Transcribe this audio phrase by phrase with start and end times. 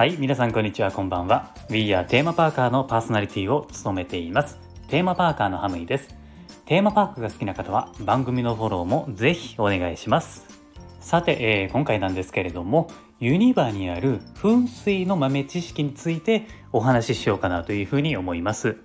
[0.00, 1.54] はい皆さんこんにちはこんばんは。
[1.68, 4.58] We are テーマパーカーのパーソナリティを務めています。
[4.88, 6.08] テーマパーカーのハムイです。
[6.64, 10.46] テーマパークが好きな方は番組のフォローもぜひお願いします。
[11.00, 18.78] さて、えー、今回なんですけれどもユニバにある噴水の豆知識についてお話ししようかなというふうに思います。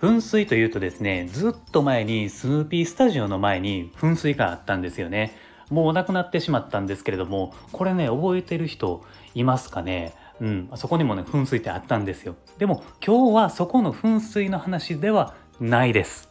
[0.00, 5.34] 噴水というとですねずっと前にスヌーピースタジオの前に噴水があったんですよね。
[5.68, 10.14] もうなくなってしまったんですけれどもこれね覚えてる人いますかね？
[10.40, 12.36] うん、そこにもね噴水ってあったんですよ。
[12.58, 16.28] でも今日はそこの噴水の話ではないです。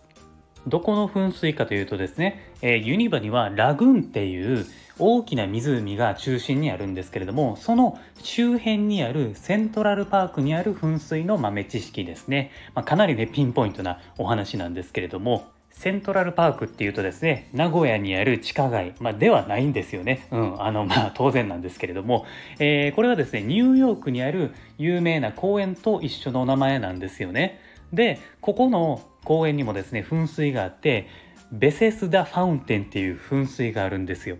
[0.67, 4.65] どこの噴水かというとですね、えー、ユニバにはラグーンっていう
[4.99, 15.56] 大きな湖が中心にあるんですけれどもその周辺にあるセントラルパークにある噴水の豆知識ですね、まあ、かなりねピンポイントなお話なんですけれども。
[15.77, 22.25] セントラルパークっていうとですね名古屋にある地下街、まあ、ではないんですよね、うん、あのまあ当然なんですけれども、
[22.57, 27.61] えー、これはですねニューヨークにある有名な公園と一緒のお名前なんですよね。
[27.93, 31.07] でここの公園にもですね噴水があって
[31.51, 34.37] ベセスダ・ファウンテンっていう噴水があるんですよ。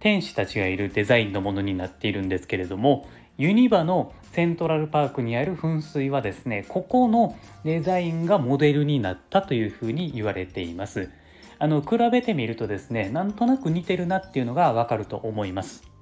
[0.00, 3.06] 天使たちがいるデザインのものになっているんですけれども
[3.36, 11.08] ユニバのセントラルパークにある噴水はですねここのデザインがモデルになったというふうに言われています。
[11.60, 15.93] あの比べてみるとですねなんとなく似てるなっていうのがわかると思います。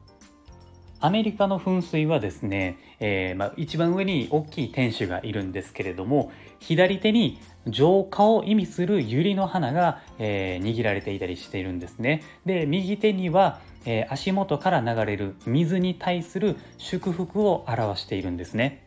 [1.02, 12.22] アメリカの噴水はですね、えー、まあ、一番上に大きい天守がいるんですけれども左手に浄化を意味する百合の花が、えー、握られていたりしているんですね。
[12.46, 18.86] で右手には、えー、足元から流れる水に対する祝福を表しているんですね。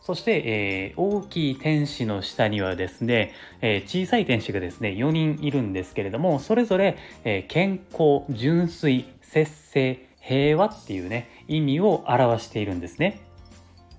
[0.00, 13.20] そして、えー、大きい天使の下にはですね、えー、小さい天使がですね4人いるんですけれどもそれぞれ、えー、健康純粋節制平和っていうね意味を表しているんですね。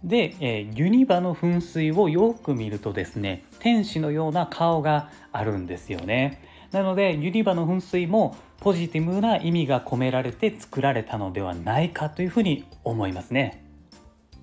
[0.03, 6.41] で、えー、ユニバの噴水をよく見るとですね天使のような顔があるんですよね。
[6.71, 13.63] なのでユニバの噴水もポジティブな意味が込められて作られたのではないかというふうに思いますね。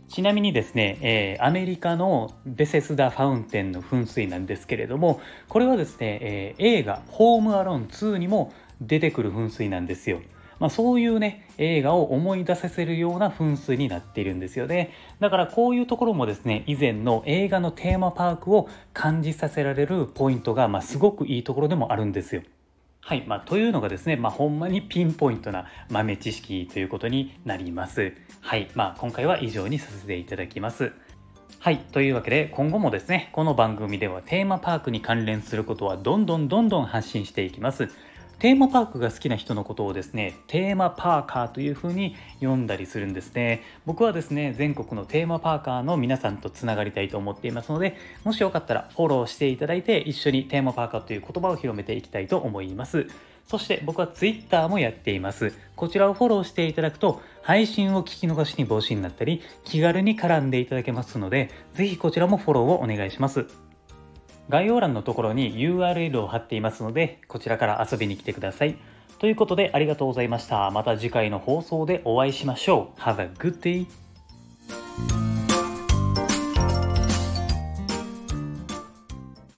[0.09, 10.21] ちなみにですね、えー、アメリカのベセスダ・ファウンテンの噴水なんですけれどもこれはですね、えー、映画「ホームアローン2」にも出てくる噴水なんですよ。
[10.61, 22.43] まあ、そういうね映画を思い出させるような噴水になっているんですよねだからこういうところもですね以前の映画のテーマパークを感じさせられるポイントが、まあ、すごくいいところでもあるんですよ
[23.01, 28.13] はい、まあ、というのがですね、まあ、ほんまにピンポイントな豆知識ということになります。
[28.41, 30.93] はい、まあ、今回は以上にさせていただきます。
[31.59, 37.89] はい、というわけで今後もですね、この番組ではテーマパークに関連することはどんどんどんどん発信していきます。
[38.41, 43.63] テーマパークが好きな人のことをですねテーマパーカーというふうに読んだりするんですね。
[43.85, 53.09] 僕はですね全国のテーマパーカーの皆さんとつながりたいと思っていますのでもしよかったらフォローしていただいて一緒にテーマパーカーという言葉を広めていきたいと思います。
[53.47, 55.53] そして僕は Twitter もやっています。
[55.77, 63.70] こちらをフォローしていただくと配信を聞き逃しに防止になったり気軽に絡んでいただけますのでぜひこちらもフォローをお願いします。
[64.51, 68.77] 概要欄のところに URL を貼っていますので、こちらから遊びに来てください。
[69.19, 70.71] ということでありがとうございました。
[70.71, 73.01] また次回の放送でお会いしましょう。
[73.01, 75.30] Have a good day!